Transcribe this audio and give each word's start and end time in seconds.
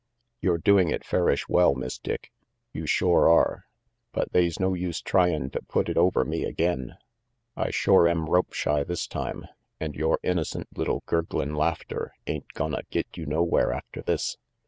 "You're 0.41 0.57
doing 0.57 0.89
it 0.89 1.05
fairish 1.05 1.47
well, 1.47 1.75
Miss 1.75 1.99
Dick, 1.99 2.31
you 2.73 2.87
shore 2.87 3.29
are, 3.29 3.65
but 4.13 4.31
they's 4.31 4.59
no 4.59 4.73
use 4.73 4.99
try 4.99 5.27
in' 5.29 5.51
to 5.51 5.61
put 5.61 5.89
it 5.89 5.95
over 5.95 6.25
me 6.25 6.43
again. 6.43 6.97
RANGY 7.55 7.67
PETE 7.67 7.75
293 7.75 7.75
I 7.75 7.77
shore 7.83 8.07
am 8.07 8.25
rope 8.25 8.51
shy 8.53 8.83
this 8.83 9.05
time, 9.05 9.45
and 9.79 9.93
yore 9.93 10.19
innocent 10.23 10.75
little 10.75 11.03
gurglin' 11.05 11.53
laughter 11.55 12.15
ain't 12.25 12.51
gonna 12.53 12.81
get 12.89 13.15
you 13.15 13.27
nowhere 13.27 13.71
after 13.71 14.01
this. 14.01 14.37